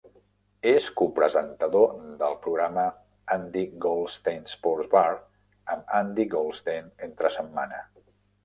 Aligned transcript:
És 0.69 0.85
copresentador 1.01 1.91
del 2.21 2.37
programa 2.47 2.85
Andy 3.37 3.63
Goldstein's 3.85 4.57
Sports 4.57 4.91
Bar 4.97 5.07
amb 5.75 5.97
Andy 6.03 6.29
Goldstein 6.37 6.93
entre 7.11 7.37
setmana. 7.39 7.85